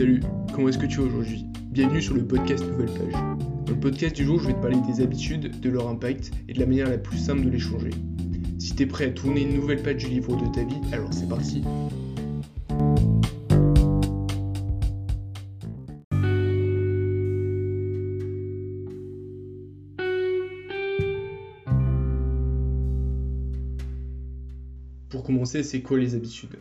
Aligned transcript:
Salut, 0.00 0.22
comment 0.54 0.70
est-ce 0.70 0.78
que 0.78 0.86
tu 0.86 0.96
vas 0.96 1.08
aujourd'hui? 1.08 1.44
Bienvenue 1.72 2.00
sur 2.00 2.14
le 2.14 2.26
podcast 2.26 2.64
Nouvelle 2.64 2.86
Page. 2.86 3.12
Dans 3.12 3.72
le 3.74 3.80
podcast 3.80 4.16
du 4.16 4.24
jour, 4.24 4.40
je 4.40 4.46
vais 4.46 4.54
te 4.54 4.58
parler 4.58 4.78
des 4.86 5.02
habitudes, 5.02 5.60
de 5.60 5.68
leur 5.68 5.90
impact 5.90 6.30
et 6.48 6.54
de 6.54 6.58
la 6.58 6.64
manière 6.64 6.88
la 6.88 6.96
plus 6.96 7.18
simple 7.18 7.44
de 7.44 7.50
les 7.50 7.58
changer. 7.58 7.90
Si 8.58 8.74
t'es 8.74 8.86
prêt 8.86 9.08
à 9.08 9.10
tourner 9.10 9.42
une 9.42 9.52
nouvelle 9.56 9.82
page 9.82 9.96
du 9.96 10.06
livre 10.06 10.34
de 10.36 10.46
ta 10.54 10.64
vie, 10.64 10.80
alors 10.94 11.12
c'est 11.12 11.28
parti 11.28 11.62
Pour 25.10 25.24
commencer, 25.24 25.62
c'est 25.62 25.82
quoi 25.82 25.98
les 25.98 26.14
habitudes? 26.14 26.56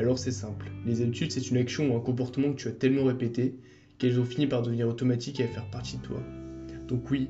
Alors 0.00 0.18
c'est 0.18 0.32
simple. 0.32 0.70
Les 0.86 1.02
habitudes, 1.02 1.30
c'est 1.30 1.50
une 1.50 1.58
action 1.58 1.92
ou 1.92 1.94
un 1.94 2.00
comportement 2.00 2.50
que 2.52 2.56
tu 2.56 2.68
as 2.68 2.72
tellement 2.72 3.04
répété 3.04 3.54
qu'elles 3.98 4.18
ont 4.18 4.24
fini 4.24 4.46
par 4.46 4.62
devenir 4.62 4.88
automatiques 4.88 5.40
et 5.40 5.44
à 5.44 5.48
faire 5.48 5.70
partie 5.70 5.98
de 5.98 6.02
toi. 6.02 6.22
Donc 6.88 7.10
oui, 7.10 7.28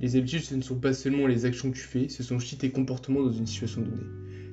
les 0.00 0.16
habitudes, 0.16 0.40
ce 0.40 0.54
ne 0.54 0.62
sont 0.62 0.78
pas 0.78 0.94
seulement 0.94 1.26
les 1.26 1.44
actions 1.44 1.70
que 1.70 1.76
tu 1.76 1.82
fais, 1.82 2.08
ce 2.08 2.22
sont 2.22 2.36
aussi 2.36 2.56
tes 2.56 2.70
comportements 2.70 3.22
dans 3.22 3.30
une 3.30 3.46
situation 3.46 3.82
donnée. 3.82 4.06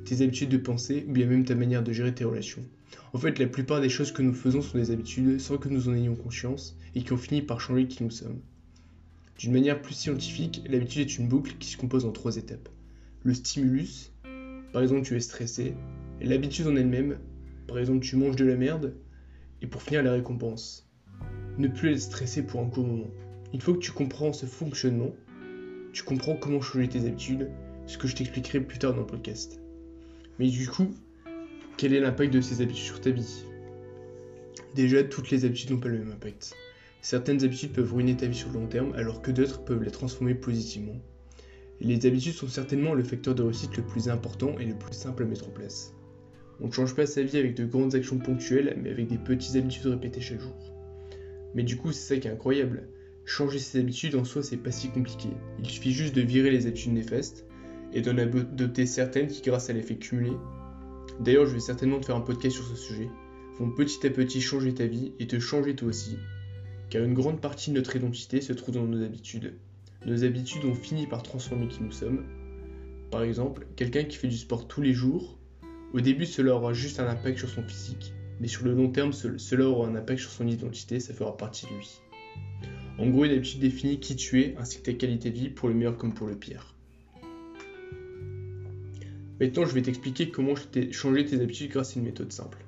Tes 0.04 0.22
habitudes 0.22 0.50
de 0.50 0.58
pensée 0.58 1.06
ou 1.08 1.14
bien 1.14 1.28
même 1.28 1.46
ta 1.46 1.56
manière 1.56 1.82
de 1.82 1.94
gérer 1.94 2.14
tes 2.14 2.26
relations. 2.26 2.62
En 3.14 3.20
fait, 3.20 3.40
la 3.40 3.48
plupart 3.48 3.80
des 3.80 3.88
choses 3.88 4.12
que 4.12 4.22
nous 4.22 4.34
faisons 4.34 4.62
sont 4.62 4.78
des 4.78 4.92
habitudes 4.92 5.40
sans 5.40 5.58
que 5.58 5.70
nous 5.70 5.88
en 5.88 5.94
ayons 5.94 6.16
conscience 6.16 6.78
et 6.94 7.04
qui 7.04 7.14
ont 7.14 7.18
fini 7.18 7.42
par 7.42 7.62
changer 7.62 7.88
qui 7.88 8.04
nous 8.04 8.12
sommes. 8.12 8.42
D'une 9.40 9.54
manière 9.54 9.82
plus 9.82 9.96
scientifique, 9.96 10.62
l'habitude 10.68 11.08
est 11.08 11.18
une 11.18 11.30
boucle 11.30 11.56
qui 11.58 11.70
se 11.70 11.78
compose 11.78 12.04
en 12.04 12.12
trois 12.12 12.36
étapes. 12.36 12.68
Le 13.24 13.34
stimulus, 13.34 14.12
par 14.74 14.82
exemple, 14.82 15.04
tu 15.04 15.16
es 15.16 15.22
stressé. 15.22 15.74
L'habitude 16.20 16.68
en 16.68 16.76
elle-même, 16.76 17.18
par 17.68 17.80
exemple, 17.80 18.00
tu 18.00 18.16
manges 18.16 18.36
de 18.36 18.46
la 18.46 18.56
merde. 18.56 18.96
Et 19.62 19.68
pour 19.68 19.82
finir, 19.82 20.04
la 20.04 20.14
récompense. 20.14 20.90
Ne 21.58 21.68
plus 21.68 21.92
être 21.92 22.02
stressé 22.02 22.44
pour 22.44 22.62
un 22.62 22.70
court 22.70 22.86
moment. 22.86 23.10
Une 23.54 23.62
fois 23.62 23.74
que 23.74 23.80
tu 23.80 23.92
comprends 23.92 24.34
ce 24.34 24.46
fonctionnement, 24.46 25.16
tu 25.94 26.04
comprends 26.04 26.36
comment 26.36 26.62
changer 26.62 26.90
tes 26.90 27.08
habitudes, 27.08 27.50
ce 27.88 27.98
que 27.98 28.08
je 28.08 28.16
t'expliquerai 28.16 28.60
plus 28.60 28.80
tard 28.80 28.94
dans 28.94 29.02
le 29.02 29.08
podcast. 29.08 29.62
Mais 30.40 30.50
du 30.50 30.68
coup, 30.68 30.92
quel 31.78 31.94
est 31.94 32.02
l'impact 32.02 32.34
de 32.34 32.42
ces 32.42 32.62
habitudes 32.62 32.84
sur 32.84 33.02
ta 33.02 33.12
vie? 33.12 33.46
Déjà, 34.76 35.04
toutes 35.04 35.30
les 35.32 35.46
habitudes 35.46 35.72
n'ont 35.72 35.80
pas 35.80 35.88
le 35.88 36.00
même 36.00 36.12
impact. 36.12 36.54
Certaines 37.02 37.44
habitudes 37.46 37.72
peuvent 37.72 37.94
ruiner 37.94 38.18
ta 38.18 38.26
vie 38.26 38.36
sur 38.36 38.50
le 38.50 38.60
long 38.60 38.68
terme, 38.68 38.94
alors 38.96 39.22
que 39.22 39.32
d'autres 39.32 39.64
peuvent 39.64 39.84
la 39.84 39.92
transformer 39.92 40.36
positivement. 40.36 41.00
Les 41.80 42.06
habitudes 42.06 42.34
sont 42.34 42.48
certainement 42.48 42.94
le 42.94 43.04
facteur 43.04 43.36
de 43.36 43.44
réussite 43.44 43.78
le 43.78 43.84
plus 43.84 44.10
important 44.10 44.58
et 44.60 44.66
le 44.66 44.76
plus 44.76 44.94
simple 44.94 45.24
à 45.24 45.26
mettre 45.26 45.48
en 45.48 45.52
place. 45.52 45.95
On 46.62 46.68
ne 46.68 46.72
change 46.72 46.96
pas 46.96 47.06
sa 47.06 47.24
vie 47.24 47.38
avec 47.38 47.56
de 47.56 47.66
grandes 47.66 47.96
actions 47.96 48.18
ponctuelles, 48.18 48.78
mais 48.82 48.92
avec 48.92 49.08
des 49.08 49.18
petites 49.18 49.56
habitudes 49.56 49.88
répétées 49.88 50.22
chaque 50.22 50.40
jour. 50.40 50.56
Mais 51.54 51.64
du 51.64 51.78
coup, 51.78 51.92
c'est 51.92 52.16
ça 52.16 52.20
qui 52.20 52.28
est 52.28 52.32
incroyable. 52.32 52.88
Changer 53.26 53.60
ses 53.60 53.80
habitudes 53.80 54.16
en 54.16 54.24
soi, 54.24 54.44
c'est 54.44 54.58
pas 54.58 54.72
si 54.72 54.90
compliqué. 54.90 55.30
Il 55.60 55.70
suffit 55.70 55.92
juste 55.92 56.16
de 56.16 56.22
virer 56.22 56.52
les 56.52 56.68
habitudes 56.68 56.94
néfastes 56.94 57.46
et 57.94 58.02
d'en 58.02 58.18
adopter 58.18 58.86
certaines 58.86 59.28
qui, 59.28 59.42
grâce 59.42 59.70
à 59.70 59.74
l'effet 59.74 59.96
cumulé. 59.96 60.32
D'ailleurs, 61.20 61.46
je 61.46 61.54
vais 61.54 61.60
certainement 61.60 62.00
te 62.00 62.06
faire 62.06 62.16
un 62.16 62.22
podcast 62.22 62.56
sur 62.56 62.66
ce 62.66 62.76
sujet. 62.76 63.10
Vont 63.60 63.72
petit 63.72 64.06
à 64.06 64.10
petit 64.10 64.42
changer 64.42 64.74
ta 64.74 64.86
vie 64.86 65.14
et 65.20 65.28
te 65.28 65.40
changer 65.40 65.76
toi 65.76 65.90
aussi. 65.90 66.18
Car 66.90 67.04
une 67.04 67.14
grande 67.14 67.42
partie 67.42 67.72
de 67.72 67.76
notre 67.76 67.96
identité 67.96 68.42
se 68.42 68.54
trouve 68.54 68.76
dans 68.76 68.86
nos 68.86 69.04
habitudes 69.04 69.54
nos 70.06 70.24
habitudes 70.24 70.66
ont 70.66 70.76
fini 70.76 71.08
par 71.08 71.24
transformer 71.24 71.68
qui 71.68 71.82
nous 71.82 71.92
sommes. 71.92 72.26
Par 73.12 73.24
exemple, 73.24 73.66
quelqu'un 73.76 74.04
qui 74.04 74.18
fait 74.18 74.28
du 74.28 74.38
sport 74.38 74.68
tous 74.68 74.82
les 74.82 74.94
jours, 74.94 75.40
au 75.96 76.02
début 76.02 76.26
cela 76.26 76.54
aura 76.54 76.74
juste 76.74 77.00
un 77.00 77.08
impact 77.08 77.40
sur 77.40 77.50
son 77.50 77.64
physique, 77.64 78.14
mais 78.40 78.48
sur 78.48 78.66
le 78.66 78.74
long 78.74 78.90
terme 78.90 79.14
cela 79.14 79.66
aura 79.66 79.88
un 79.88 79.96
impact 79.96 80.20
sur 80.20 80.32
son 80.32 80.48
identité, 80.48 81.00
ça 81.00 81.14
fera 81.14 81.36
partie 81.36 81.66
de 81.66 81.72
lui. 81.72 82.02
En 82.98 83.10
gros, 83.10 83.26
une 83.26 83.32
habitude 83.32 83.60
définit 83.60 84.00
qui 84.00 84.16
tu 84.16 84.42
es 84.42 84.56
ainsi 84.58 84.78
que 84.78 84.84
ta 84.84 84.94
qualité 84.94 85.30
de 85.32 85.36
vie 85.36 85.50
pour 85.50 85.68
le 85.68 85.74
meilleur 85.74 85.98
comme 85.98 86.14
pour 86.14 86.28
le 86.28 86.36
pire. 86.36 86.76
Maintenant, 89.40 89.66
je 89.66 89.74
vais 89.74 89.82
t'expliquer 89.82 90.30
comment 90.30 90.54
changer 90.92 91.26
tes 91.26 91.42
habitudes 91.42 91.72
grâce 91.72 91.98
à 91.98 92.00
une 92.00 92.06
méthode 92.06 92.32
simple. 92.32 92.60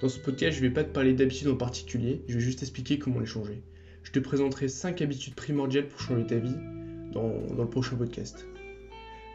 Dans 0.00 0.08
ce 0.08 0.18
podcast, 0.18 0.56
je 0.56 0.62
ne 0.62 0.68
vais 0.68 0.72
pas 0.72 0.84
te 0.84 0.92
parler 0.92 1.12
d'habitudes 1.12 1.48
en 1.48 1.56
particulier, 1.56 2.22
je 2.28 2.34
vais 2.34 2.40
juste 2.40 2.60
t'expliquer 2.60 2.98
comment 2.98 3.20
les 3.20 3.26
changer 3.26 3.62
je 4.02 4.12
te 4.12 4.18
présenterai 4.18 4.68
5 4.68 5.02
habitudes 5.02 5.34
primordiales 5.34 5.88
pour 5.88 6.00
changer 6.00 6.26
ta 6.26 6.36
vie 6.36 6.56
dans, 7.12 7.32
le 7.56 7.68
prochain 7.68 7.96
podcast. 7.96 8.46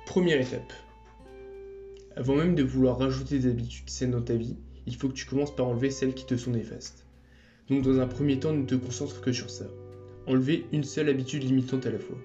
Première 0.06 0.40
étape. 0.40 0.74
Avant 2.18 2.36
même 2.36 2.56
de 2.56 2.64
vouloir 2.64 2.98
rajouter 2.98 3.40
des 3.40 3.50
habitudes 3.50 3.90
saines 3.90 4.12
dans 4.12 4.22
ta 4.22 4.36
vie, 4.36 4.56
il 4.88 4.96
faut 4.96 5.09
que 5.09 5.14
tu 5.14 5.26
commences 5.26 5.53
par 5.53 5.68
enlever 5.68 5.92
celles 5.92 6.14
qui 6.14 6.26
te 6.26 6.38
sont 6.38 6.52
néfastes. 6.52 7.06
Donc 7.70 7.84
dans 7.84 8.00
un 8.00 8.08
premier 8.08 8.40
temps, 8.40 8.53
ne 8.53 8.66
te 8.66 8.76
concentre 8.76 9.20
que 9.20 9.34
sur 9.34 9.50
ça. 9.50 9.66
Enlever 10.26 10.66
une 10.72 10.86
seule 10.86 11.09
habitude 11.09 11.44
limitante 11.44 11.86
à 11.86 11.92
la 11.92 12.00
fois. 12.00 12.18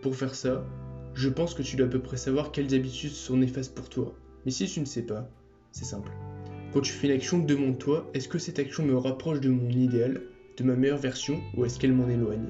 Pour 0.00 0.16
faire 0.16 0.34
ça, 0.34 0.64
je 1.12 1.28
pense 1.28 1.52
que 1.52 1.62
tu 1.62 1.76
dois 1.76 1.86
à 1.86 1.90
peu 1.90 2.00
près 2.00 2.16
savoir 2.16 2.50
quelles 2.50 2.74
habitudes 2.74 3.10
sont 3.10 3.36
néfastes 3.36 3.74
pour 3.74 3.90
toi. 3.90 4.14
Mais 4.46 4.50
si 4.50 4.66
tu 4.66 4.80
ne 4.80 4.86
sais 4.86 5.02
pas, 5.02 5.28
c'est 5.70 5.84
simple. 5.84 6.12
Quand 6.72 6.80
tu 6.80 6.92
fais 6.92 7.08
une 7.08 7.12
action, 7.14 7.40
demande-toi 7.40 8.08
est-ce 8.14 8.28
que 8.28 8.38
cette 8.38 8.58
action 8.58 8.86
me 8.86 8.96
rapproche 8.96 9.40
de 9.40 9.50
mon 9.50 9.68
idéal 9.68 10.22
de 10.56 10.64
ma 10.64 10.76
meilleure 10.76 10.98
version 10.98 11.40
ou 11.56 11.64
est-ce 11.66 11.78
qu'elle 11.78 11.92
m'en 11.92 12.08
éloigne? 12.08 12.48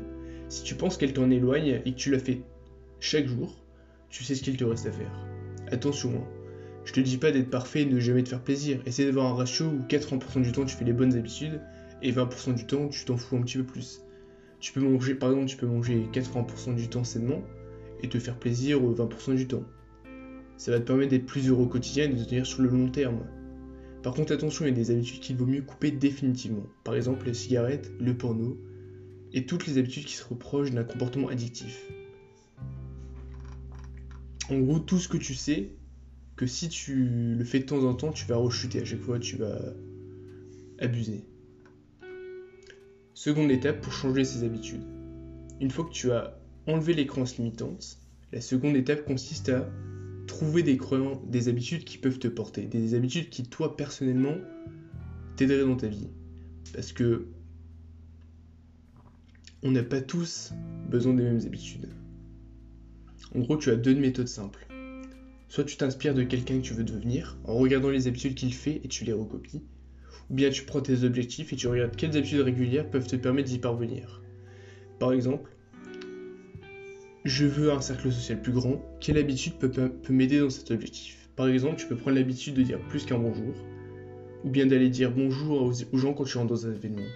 Si 0.48 0.62
tu 0.62 0.76
penses 0.76 0.96
qu'elle 0.96 1.14
t'en 1.14 1.30
éloigne 1.30 1.80
et 1.84 1.92
que 1.92 1.98
tu 1.98 2.10
la 2.10 2.18
fais 2.18 2.42
chaque 3.00 3.26
jour, 3.26 3.64
tu 4.08 4.22
sais 4.22 4.34
ce 4.34 4.42
qu'il 4.42 4.56
te 4.56 4.64
reste 4.64 4.86
à 4.86 4.92
faire. 4.92 5.26
Attention, 5.70 6.10
hein. 6.10 6.39
Je 6.84 6.92
te 6.92 7.00
dis 7.00 7.18
pas 7.18 7.30
d'être 7.30 7.50
parfait 7.50 7.82
et 7.82 7.86
de 7.86 8.00
jamais 8.00 8.22
te 8.22 8.30
faire 8.30 8.42
plaisir. 8.42 8.80
Essaie 8.86 9.04
d'avoir 9.04 9.26
un 9.26 9.34
ratio 9.34 9.66
où 9.66 9.82
80% 9.88 10.42
du 10.42 10.52
temps 10.52 10.64
tu 10.64 10.76
fais 10.76 10.84
les 10.84 10.92
bonnes 10.92 11.14
habitudes 11.14 11.60
et 12.02 12.12
20% 12.12 12.54
du 12.54 12.66
temps 12.66 12.88
tu 12.88 13.04
t'en 13.04 13.16
fous 13.16 13.36
un 13.36 13.42
petit 13.42 13.58
peu 13.58 13.64
plus. 13.64 14.02
Tu 14.60 14.72
peux 14.72 14.80
manger, 14.80 15.14
par 15.14 15.30
exemple, 15.30 15.48
tu 15.48 15.56
peux 15.56 15.66
manger 15.66 16.06
80% 16.12 16.74
du 16.74 16.88
temps 16.88 17.04
sainement 17.04 17.42
et 18.02 18.08
te 18.08 18.18
faire 18.18 18.38
plaisir 18.38 18.80
20% 18.80 19.34
du 19.34 19.46
temps. 19.46 19.64
Ça 20.56 20.70
va 20.70 20.80
te 20.80 20.84
permettre 20.84 21.10
d'être 21.10 21.26
plus 21.26 21.48
heureux 21.48 21.64
au 21.64 21.68
quotidien 21.68 22.04
et 22.04 22.08
de 22.08 22.22
tenir 22.22 22.44
sur 22.44 22.62
le 22.62 22.68
long 22.68 22.90
terme. 22.90 23.20
Par 24.02 24.14
contre, 24.14 24.32
attention, 24.32 24.66
il 24.66 24.68
y 24.68 24.72
a 24.72 24.74
des 24.74 24.90
habitudes 24.90 25.20
qu'il 25.20 25.36
vaut 25.36 25.46
mieux 25.46 25.62
couper 25.62 25.90
définitivement. 25.90 26.66
Par 26.84 26.94
exemple, 26.94 27.26
les 27.26 27.34
cigarettes, 27.34 27.90
le 27.98 28.16
porno, 28.16 28.58
et 29.32 29.46
toutes 29.46 29.66
les 29.66 29.78
habitudes 29.78 30.04
qui 30.04 30.14
se 30.14 30.24
reprochent 30.24 30.70
d'un 30.70 30.84
comportement 30.84 31.28
addictif. 31.28 31.86
En 34.50 34.58
gros, 34.58 34.78
tout 34.78 34.98
ce 34.98 35.08
que 35.08 35.16
tu 35.16 35.34
sais, 35.34 35.70
si 36.46 36.68
tu 36.68 37.34
le 37.36 37.44
fais 37.44 37.60
de 37.60 37.64
temps 37.64 37.84
en 37.84 37.94
temps, 37.94 38.12
tu 38.12 38.26
vas 38.26 38.36
rechuter 38.36 38.80
à 38.80 38.84
chaque 38.84 39.00
fois, 39.00 39.18
tu 39.18 39.36
vas 39.36 39.58
abuser. 40.78 41.24
Seconde 43.14 43.50
étape 43.50 43.80
pour 43.80 43.92
changer 43.92 44.24
ses 44.24 44.44
habitudes. 44.44 44.82
Une 45.60 45.70
fois 45.70 45.84
que 45.84 45.92
tu 45.92 46.10
as 46.10 46.38
enlevé 46.66 46.94
les 46.94 47.06
croyances 47.06 47.36
limitantes, 47.36 47.98
la 48.32 48.40
seconde 48.40 48.76
étape 48.76 49.04
consiste 49.04 49.50
à 49.50 49.68
trouver 50.26 50.62
des 50.62 50.76
croyances, 50.76 51.18
des 51.26 51.48
habitudes 51.48 51.84
qui 51.84 51.98
peuvent 51.98 52.18
te 52.18 52.28
porter, 52.28 52.66
des 52.66 52.94
habitudes 52.94 53.28
qui, 53.28 53.42
toi, 53.42 53.76
personnellement, 53.76 54.36
t'aideraient 55.36 55.66
dans 55.66 55.76
ta 55.76 55.88
vie. 55.88 56.08
Parce 56.72 56.92
que 56.92 57.26
on 59.62 59.72
n'a 59.72 59.82
pas 59.82 60.00
tous 60.00 60.52
besoin 60.88 61.12
des 61.12 61.24
mêmes 61.24 61.40
habitudes. 61.44 61.88
En 63.34 63.40
gros, 63.40 63.58
tu 63.58 63.70
as 63.70 63.76
deux 63.76 63.94
méthodes 63.94 64.28
simples. 64.28 64.69
Soit 65.50 65.64
tu 65.64 65.76
t'inspires 65.76 66.14
de 66.14 66.22
quelqu'un 66.22 66.58
que 66.58 66.62
tu 66.62 66.74
veux 66.74 66.84
devenir 66.84 67.36
en 67.44 67.56
regardant 67.56 67.90
les 67.90 68.06
habitudes 68.06 68.36
qu'il 68.36 68.54
fait 68.54 68.80
et 68.84 68.88
tu 68.88 69.04
les 69.04 69.12
recopies, 69.12 69.64
ou 70.30 70.34
bien 70.34 70.48
tu 70.48 70.62
prends 70.62 70.80
tes 70.80 71.02
objectifs 71.02 71.52
et 71.52 71.56
tu 71.56 71.66
regardes 71.66 71.96
quelles 71.96 72.16
habitudes 72.16 72.42
régulières 72.42 72.88
peuvent 72.88 73.08
te 73.08 73.16
permettre 73.16 73.48
d'y 73.48 73.58
parvenir. 73.58 74.22
Par 75.00 75.12
exemple, 75.12 75.50
je 77.24 77.46
veux 77.46 77.72
un 77.72 77.80
cercle 77.80 78.12
social 78.12 78.40
plus 78.40 78.52
grand, 78.52 78.80
quelle 79.00 79.18
habitude 79.18 79.54
peut, 79.54 79.72
m'aider 80.08 80.38
dans 80.38 80.50
cet 80.50 80.70
objectif? 80.70 81.28
Par 81.34 81.48
exemple, 81.48 81.74
tu 81.78 81.88
peux 81.88 81.96
prendre 81.96 82.16
l'habitude 82.16 82.54
de 82.54 82.62
dire 82.62 82.78
plus 82.88 83.04
qu'un 83.04 83.18
bonjour, 83.18 83.52
ou 84.44 84.50
bien 84.50 84.66
d'aller 84.66 84.88
dire 84.88 85.10
bonjour 85.10 85.62
aux, 85.62 85.98
gens 85.98 86.14
quand 86.14 86.24
tu 86.24 86.38
rentres 86.38 86.50
dans 86.50 86.68
un 86.68 86.74
événement. 86.74 87.08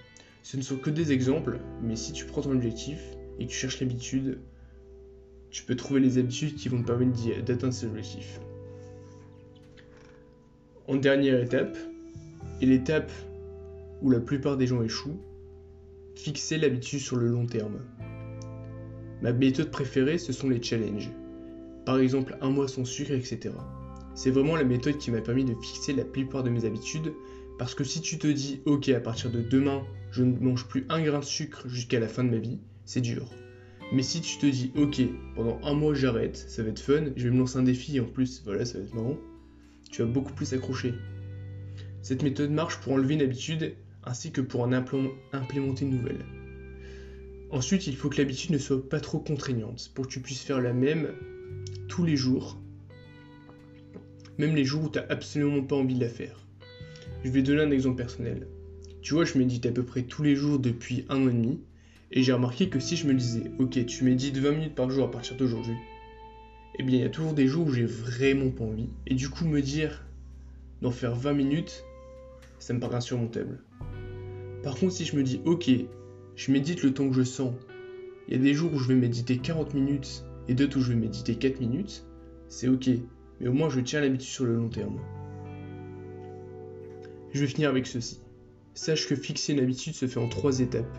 Ce 0.43 0.56
ne 0.56 0.62
sont 0.62 0.79
que 0.79 0.91
des 0.91 1.12
exemples, 1.12 1.61
mais 1.85 1.94
si 1.94 2.12
tu 2.12 2.25
prends 2.25 2.43
ton 2.43 2.50
objectif 2.50 2.99
et 3.38 3.47
que 3.47 3.50
tu 3.53 3.56
cherches 3.56 3.79
l'habitude, 3.79 4.41
tu 5.55 5.62
peux 5.62 5.77
trouver 5.77 6.01
les 6.01 6.19
habitudes 6.19 6.56
qui 6.56 6.69
vont 6.69 6.83
te 6.83 6.87
permettre 6.89 7.12
d'atteindre 7.45 7.73
cet 7.73 7.89
objectif. 7.89 8.41
En 10.89 10.97
dernière 10.97 11.41
étape, 11.41 11.79
et 12.61 12.67
l'étape 12.67 13.12
où 14.03 14.11
la 14.11 14.19
plupart 14.19 14.56
des 14.56 14.67
gens 14.67 14.83
échouent, 14.83 15.21
fixer 16.17 16.59
l'habitude 16.59 16.99
sur 16.99 17.15
le 17.15 17.29
long 17.29 17.47
terme. 17.47 17.79
Ma 19.23 19.33
méthode 19.33 19.71
préférée, 19.71 20.19
ce 20.19 20.33
sont 20.33 20.49
les 20.49 20.61
challenges. 20.61 21.12
Par 21.87 21.99
exemple, 21.99 22.37
un 22.41 22.50
mois 22.50 22.67
sans 22.67 22.85
sucre, 22.85 23.12
etc. 23.12 23.55
C'est 24.17 24.33
vraiment 24.33 24.57
la 24.57 24.65
méthode 24.65 24.99
qui 24.99 25.12
m'a 25.12 25.21
permis 25.21 25.45
de 25.45 25.55
fixer 25.55 25.93
la 25.93 26.05
plupart 26.05 26.43
de 26.43 26.50
mes 26.50 26.65
habitudes, 26.65 27.12
parce 27.61 27.77
que 27.77 27.85
si 27.85 28.00
tu 28.00 28.19
te 28.19 28.27
dis, 28.27 28.61
ok, 28.65 28.89
à 28.89 28.99
partir 28.99 29.31
de 29.31 29.41
demain, 29.41 29.85
je 30.11 30.25
ne 30.25 30.37
mange 30.37 30.67
plus 30.67 30.85
un 30.89 31.00
grain 31.00 31.21
de 31.21 31.25
sucre 31.25 31.69
jusqu'à 31.69 32.00
la 32.00 32.09
fin 32.09 32.25
de 32.25 32.31
ma 32.31 32.39
vie, 32.39 32.59
c'est 32.85 33.00
dur. 33.00 33.31
Mais 33.93 34.03
si 34.03 34.21
tu 34.21 34.39
te 34.39 34.47
dis, 34.47 34.73
ok, 34.77 35.03
pendant 35.35 35.61
un 35.63 35.75
mois 35.75 35.95
j'arrête, 35.95 36.37
ça 36.37 36.63
va 36.63 36.71
être 36.71 36.81
fun, 36.81 37.05
je 37.17 37.29
vais 37.29 37.31
me 37.31 37.39
lancer 37.39 37.59
un 37.59 37.63
défi 37.63 37.97
et 37.97 38.01
en 38.01 38.07
plus, 38.07 38.43
voilà, 38.45 38.65
ça 38.65 38.79
va 38.79 38.85
être 38.85 38.95
marrant, 38.95 39.19
tu 39.91 40.03
vas 40.03 40.09
beaucoup 40.09 40.33
plus 40.33 40.53
accrocher. 40.53 40.95
Cette 42.03 42.23
méthode 42.23 42.51
marche 42.51 42.79
pour 42.81 42.93
enlever 42.93 43.15
une 43.15 43.23
habitude 43.23 43.75
ainsi 44.05 44.33
que 44.33 44.41
pour 44.41 44.61
en 44.63 44.73
implémenter 44.73 45.85
une 45.85 45.91
nouvelle. 45.91 46.25
Ensuite, 47.51 47.87
il 47.87 47.97
faut 47.97 48.11
que 48.11 48.19
l'habitude 48.19 48.51
ne 48.51 48.59
soit 48.59 48.89
pas 48.89 49.01
trop 49.01 49.21
contraignante 49.21 49.91
pour 49.95 50.07
que 50.07 50.13
tu 50.13 50.21
puisses 50.21 50.43
faire 50.43 50.61
la 50.61 50.73
même 50.73 51.09
tous 51.89 52.05
les 52.05 52.17
jours, 52.17 52.61
même 54.39 54.57
les 54.57 54.65
jours 54.65 54.85
où 54.85 54.89
tu 54.89 54.99
n'as 54.99 55.07
absolument 55.09 55.63
pas 55.63 55.77
envie 55.77 55.95
de 55.95 56.01
la 56.01 56.09
faire. 56.09 56.47
Je 57.23 57.31
vais 57.31 57.43
donner 57.43 57.63
un 57.63 57.71
exemple 57.71 57.97
personnel. 57.97 58.49
Tu 59.01 59.15
vois, 59.15 59.25
je 59.25 59.39
médite 59.39 59.67
à 59.67 59.71
peu 59.71 59.83
près 59.83 60.03
tous 60.03 60.23
les 60.23 60.35
jours 60.35 60.59
depuis 60.59 61.05
un 61.09 61.25
an 61.25 61.29
et 61.29 61.33
demi, 61.33 61.61
et 62.16 62.22
j'ai 62.22 62.32
remarqué 62.32 62.69
que 62.69 62.78
si 62.78 62.96
je 62.96 63.08
me 63.08 63.12
disais, 63.12 63.50
ok, 63.58 63.84
tu 63.87 64.05
médites 64.05 64.38
20 64.38 64.52
minutes 64.52 64.75
par 64.76 64.88
jour 64.88 65.05
à 65.05 65.11
partir 65.11 65.37
d'aujourd'hui, 65.37 65.75
eh 66.78 66.84
bien, 66.84 66.99
il 66.99 67.02
y 67.02 67.05
a 67.05 67.11
toujours 67.11 67.32
des 67.32 67.49
jours 67.49 67.66
où 67.66 67.72
j'ai 67.72 67.84
vraiment 67.84 68.50
pas 68.50 68.62
envie. 68.62 68.88
Et 69.08 69.14
du 69.14 69.28
coup, 69.28 69.44
me 69.44 69.61
dire 69.61 70.06
d'en 70.81 70.93
faire 70.93 71.16
20 71.16 71.32
minutes, 71.32 71.84
ça 72.61 72.72
me 72.72 72.78
paraît 72.78 72.96
insurmontable. 72.96 73.61
Par 74.62 74.76
contre, 74.76 74.93
si 74.93 75.05
je 75.05 75.16
me 75.16 75.25
dis, 75.25 75.40
ok, 75.44 75.69
je 76.37 76.52
médite 76.52 76.84
le 76.84 76.94
temps 76.94 77.08
que 77.08 77.16
je 77.16 77.25
sens, 77.25 77.52
il 78.28 78.34
y 78.34 78.37
a 78.37 78.40
des 78.40 78.55
jours 78.55 78.72
où 78.72 78.78
je 78.78 78.88
vais 78.88 78.94
méditer 78.94 79.38
40 79.38 79.75
minutes 79.75 80.25
et 80.46 80.55
d'autres 80.55 80.78
où 80.78 80.81
je 80.81 80.93
vais 80.93 80.99
méditer 80.99 81.34
4 81.34 81.58
minutes, 81.58 82.06
c'est 82.49 82.69
ok, 82.69 82.90
mais 83.40 83.49
au 83.49 83.52
moins 83.52 83.69
je 83.69 83.81
tiens 83.81 84.00
l'habitude 84.00 84.31
sur 84.31 84.44
le 84.44 84.55
long 84.55 84.69
terme. 84.69 85.00
Je 87.32 87.40
vais 87.40 87.49
finir 87.49 87.70
avec 87.70 87.88
ceci. 87.88 88.20
Sache 88.75 89.08
que 89.08 89.16
fixer 89.16 89.52
une 89.52 89.61
habitude 89.61 89.94
se 89.94 90.06
fait 90.06 90.20
en 90.20 90.28
trois 90.28 90.61
étapes. 90.61 90.96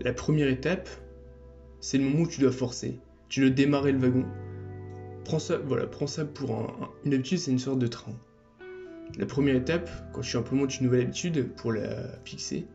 La 0.00 0.12
première 0.12 0.48
étape, 0.48 0.88
c'est 1.80 1.98
le 1.98 2.04
moment 2.04 2.22
où 2.22 2.28
tu 2.28 2.40
dois 2.40 2.52
forcer 2.52 2.98
tu 3.28 3.40
dois 3.40 3.50
démarrer 3.50 3.92
le 3.92 3.98
wagon. 3.98 4.26
Prends 5.24 5.38
ça, 5.38 5.58
voilà, 5.58 5.86
prends 5.86 6.06
ça 6.06 6.24
pour 6.24 6.74
une 7.04 7.14
habitude, 7.14 7.38
c'est 7.38 7.50
une 7.50 7.58
sorte 7.58 7.78
de 7.78 7.86
train. 7.86 8.14
La 9.18 9.26
première 9.26 9.56
étape, 9.56 9.90
quand 10.12 10.22
tu 10.22 10.36
implémentes 10.36 10.78
une 10.78 10.86
nouvelle 10.86 11.02
habitude 11.02 11.48
pour 11.56 11.72
la 11.72 12.18
fixer, 12.24 12.66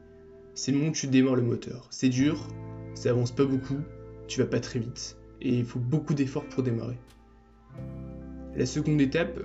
c'est 0.53 0.71
le 0.71 0.77
moment 0.77 0.89
où 0.91 0.93
tu 0.93 1.07
démarres 1.07 1.35
le 1.35 1.41
moteur. 1.41 1.87
C'est 1.89 2.09
dur, 2.09 2.47
ça 2.93 3.09
avance 3.09 3.31
pas 3.31 3.45
beaucoup, 3.45 3.79
tu 4.27 4.39
vas 4.39 4.45
pas 4.45 4.59
très 4.59 4.79
vite, 4.79 5.17
et 5.41 5.49
il 5.49 5.65
faut 5.65 5.79
beaucoup 5.79 6.13
d'efforts 6.13 6.45
pour 6.45 6.63
démarrer. 6.63 6.97
La 8.55 8.67
seconde 8.67 9.01
étape, 9.01 9.39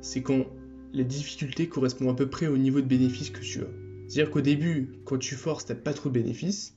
c'est 0.00 0.22
quand 0.22 0.46
la 0.92 1.04
difficulté 1.04 1.68
correspond 1.68 2.10
à 2.10 2.14
peu 2.14 2.28
près 2.28 2.48
au 2.48 2.56
niveau 2.56 2.80
de 2.80 2.86
bénéfice 2.86 3.30
que 3.30 3.40
tu 3.40 3.60
as. 3.60 3.79
C'est-à-dire 4.10 4.32
qu'au 4.32 4.40
début, 4.40 4.88
quand 5.04 5.18
tu 5.18 5.36
forces, 5.36 5.66
t'as 5.66 5.76
pas 5.76 5.94
trop 5.94 6.08
de 6.08 6.14
bénéfices, 6.14 6.76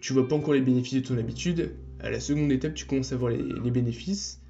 tu 0.00 0.12
vois 0.12 0.28
pas 0.28 0.36
encore 0.36 0.54
les 0.54 0.60
bénéfices 0.60 1.02
de 1.02 1.08
ton 1.08 1.18
habitude, 1.18 1.72
à 1.98 2.10
la 2.10 2.20
seconde 2.20 2.52
étape, 2.52 2.74
tu 2.74 2.86
commences 2.86 3.12
à 3.12 3.16
voir 3.16 3.32
les, 3.32 3.70
bénéfices, 3.72 4.40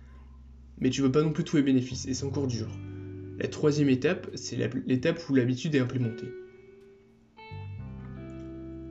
mais 0.76 0.90
tu 0.90 1.00
veux 1.00 1.10
pas 1.10 1.22
non 1.22 1.32
plus 1.32 1.44
tous 1.44 1.56
les 1.56 1.62
bénéfices, 1.62 2.06
et 2.06 2.12
c'est 2.12 2.26
encore 2.26 2.46
dur. 2.46 2.68
La 3.38 3.48
troisième 3.48 3.88
étape, 3.88 4.30
c'est 4.34 4.58
l'étape 4.86 5.18
où 5.30 5.34
l'habitude 5.34 5.74
est 5.74 5.78
implémentée. 5.78 6.28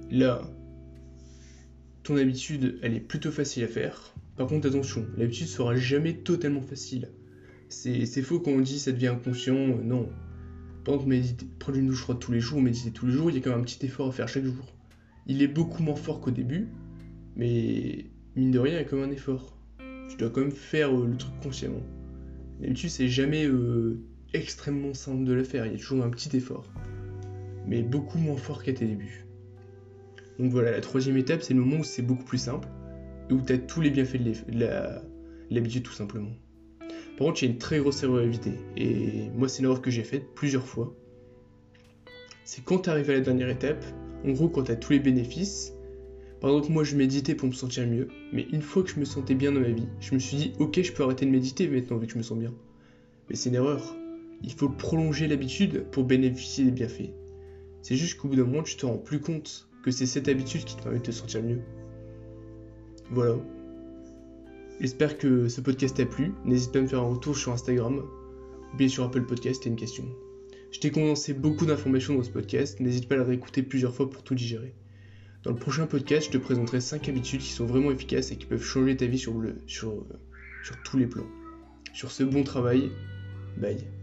Là, 0.09 0.41
ton 2.01 2.17
habitude, 2.17 2.79
elle 2.81 2.95
est 2.95 2.99
plutôt 2.99 3.29
facile 3.29 3.63
à 3.63 3.67
faire. 3.67 4.15
Par 4.37 4.47
contre, 4.47 4.67
attention, 4.67 5.05
l'habitude 5.17 5.45
sera 5.45 5.75
jamais 5.75 6.15
totalement 6.15 6.63
facile. 6.63 7.11
C'est 7.67 8.23
faux 8.23 8.39
quand 8.39 8.49
on 8.49 8.61
dit 8.61 8.79
ça 8.79 8.91
devient 8.91 9.09
inconscient, 9.09 9.77
non. 9.83 10.09
Par 10.89 10.97
prendre 11.59 11.77
une 11.77 11.86
douche 11.86 12.01
froide 12.01 12.18
tous 12.18 12.31
les 12.31 12.39
jours, 12.39 12.59
méditer 12.59 12.89
tous 12.89 13.06
les 13.06 13.12
jours, 13.12 13.30
il 13.30 13.36
y 13.36 13.39
a 13.39 13.41
quand 13.44 13.51
même 13.51 13.59
un 13.59 13.63
petit 13.63 13.86
effort 13.86 14.07
à 14.07 14.12
faire 14.12 14.27
chaque 14.27 14.44
jour. 14.44 14.65
Il 15.27 15.44
est 15.44 15.47
beaucoup 15.47 15.83
moins 15.83 15.95
fort 15.95 16.19
qu'au 16.19 16.31
début, 16.31 16.68
mais 17.36 18.07
mine 18.36 18.50
de 18.50 18.57
rien, 18.57 18.74
il 18.74 18.77
y 18.77 18.80
a 18.80 18.83
quand 18.86 18.95
même 18.95 19.09
un 19.09 19.12
effort. 19.12 19.56
Tu 20.09 20.18
dois 20.18 20.31
quand 20.31 20.41
même 20.41 20.51
faire 20.51 20.89
euh, 20.89 21.06
le 21.06 21.15
truc 21.15 21.31
consciemment. 21.44 21.83
D'habitude, 22.59 22.89
c'est 22.89 23.07
jamais 23.07 23.45
euh, 23.45 24.00
extrêmement 24.33 24.95
simple 24.95 25.25
de 25.25 25.33
le 25.33 25.44
faire, 25.44 25.68
il 25.68 25.74
y 25.74 25.75
a 25.75 25.77
toujours 25.77 26.03
un 26.03 26.09
petit 26.09 26.36
effort. 26.36 26.65
Mais 27.68 27.83
beaucoup 27.83 28.18
moins 28.18 28.38
fort 28.38 28.63
qu'à 28.63 28.74
tes 28.74 28.88
débuts. 28.88 29.27
Donc 30.39 30.51
voilà, 30.51 30.71
la 30.71 30.81
troisième 30.81 31.18
étape, 31.18 31.44
c'est 31.44 31.53
le 31.53 31.59
moment 31.59 31.81
où 31.81 31.83
c'est 31.83 32.01
beaucoup 32.01 32.25
plus 32.25 32.39
simple, 32.39 32.68
et 33.30 33.33
où 33.33 33.41
tu 33.41 33.53
as 33.53 33.59
tous 33.59 33.81
les 33.81 33.91
bienfaits 33.91 34.24
de 34.24 34.68
l'habitude 35.51 35.83
tout 35.83 35.94
simplement. 35.94 36.31
Par 37.19 37.27
contre, 37.27 37.44
a 37.44 37.48
une 37.48 37.57
très 37.57 37.80
grosse 37.80 38.01
erreur 38.01 38.19
à 38.19 38.24
éviter, 38.24 38.54
et 38.77 39.30
moi 39.36 39.50
c'est 39.50 39.60
une 39.60 39.66
erreur 39.66 39.81
que 39.81 39.92
j'ai 39.92 40.06
faite 40.06 40.33
plusieurs 40.36 40.66
fois. 40.66 40.95
C'est 42.45 42.63
quand 42.63 42.80
tu 42.80 42.89
arrives 42.89 43.10
à 43.10 43.13
la 43.13 43.19
dernière 43.19 43.50
étape, 43.50 43.83
en 44.25 44.31
gros 44.31 44.48
quand 44.48 44.63
tu 44.63 44.71
as 44.71 44.77
tous 44.77 44.94
les 44.94 45.00
bénéfices, 45.00 45.74
par 46.39 46.50
exemple, 46.50 46.71
moi 46.71 46.86
je 46.86 46.95
méditais 46.95 47.36
pour 47.36 47.50
me 47.50 47.54
sentir 47.54 47.86
mieux, 47.86 48.07
mais 48.31 48.48
une 48.54 48.62
fois 48.62 48.83
que 48.83 48.89
je 48.89 49.01
me 49.01 49.04
sentais 49.04 49.36
bien 49.36 49.51
dans 49.51 49.60
ma 49.60 49.68
vie, 49.68 49.89
je 50.00 50.13
me 50.13 50.19
suis 50.19 50.38
dit 50.38 50.54
ok, 50.60 50.81
je 50.81 50.94
peux 50.94 51.04
arrêter 51.04 51.25
de 51.25 51.31
méditer 51.31 51.68
maintenant 51.68 51.98
vu 51.98 52.07
que 52.07 52.13
je 52.13 52.18
me 52.18 52.24
sens 52.24 52.38
bien. 52.38 52.54
Mais 53.30 53.36
c'est 53.36 53.50
une 53.50 53.56
erreur. 53.56 53.98
Il 54.42 54.54
faut 54.54 54.69
prolonger 54.69 55.27
l'habitude 55.27 55.88
pour 55.92 56.06
bénéficier 56.06 56.63
des 56.63 56.72
bienfaits. 56.72 57.12
C'est 57.81 57.98
juste 57.98 58.18
qu'au 58.18 58.30
bout 58.30 58.38
d'un 58.38 58.45
moment, 58.45 58.63
tu 58.63 58.77
te 58.77 58.86
rends 58.86 58.98
plus 58.98 59.19
compte 59.19 59.68
que 59.83 59.92
c'est 59.92 60.06
cette 60.06 60.30
habitude 60.30 60.63
qui 60.63 60.77
te 60.77 60.83
permet 60.83 61.00
de 61.00 61.04
te 61.04 61.12
sentir 61.12 61.44
mieux. 61.44 61.60
Voilà. 63.12 63.36
J'espère 64.79 65.17
que 65.17 65.49
ce 65.49 65.59
podcast 65.59 65.97
t'a 65.97 66.05
plu. 66.05 66.31
N'hésite 66.45 66.71
pas 66.71 66.79
à 66.79 66.81
me 66.81 66.87
faire 66.87 66.99
un 66.99 67.09
retour 67.09 67.37
sur 67.37 67.51
Instagram 67.51 68.01
ou 68.73 68.77
bien 68.77 68.87
sur 68.87 69.03
Apple 69.03 69.25
Podcast, 69.25 69.63
t'as 69.63 69.69
une 69.69 69.75
question. 69.75 70.05
Je 70.71 70.79
t'ai 70.79 70.91
condensé 70.91 71.33
beaucoup 71.33 71.65
d'informations 71.65 72.15
dans 72.15 72.23
ce 72.23 72.29
podcast, 72.29 72.79
n'hésite 72.79 73.09
pas 73.09 73.15
à 73.15 73.17
le 73.17 73.23
réécouter 73.23 73.63
plusieurs 73.63 73.93
fois 73.93 74.09
pour 74.09 74.23
tout 74.23 74.35
digérer. 74.35 74.73
Dans 75.43 75.51
le 75.51 75.57
prochain 75.57 75.85
podcast, 75.87 76.27
je 76.27 76.31
te 76.31 76.37
présenterai 76.37 76.79
5 76.79 77.09
habitudes 77.09 77.41
qui 77.41 77.51
sont 77.51 77.65
vraiment 77.65 77.91
efficaces 77.91 78.31
et 78.31 78.37
qui 78.37 78.45
peuvent 78.45 78.63
changer 78.63 78.95
ta 78.95 79.05
vie 79.05 79.17
sur, 79.17 79.33
tous 80.85 80.97
les 80.97 81.07
plans. 81.07 81.27
Sur 81.93 82.11
ce 82.11 82.23
bon 82.23 82.43
travail, 82.43 82.91
bye. 83.57 83.99